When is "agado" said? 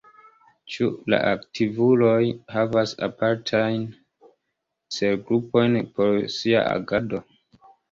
6.75-7.25